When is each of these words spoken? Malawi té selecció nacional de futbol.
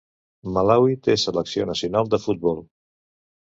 Malawi 0.55 0.95
té 1.09 1.17
selecció 1.25 1.69
nacional 1.73 2.11
de 2.17 2.21
futbol. 2.27 2.65